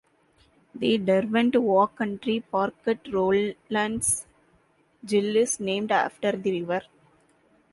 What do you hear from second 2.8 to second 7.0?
at Rowlands Gill is named after the river.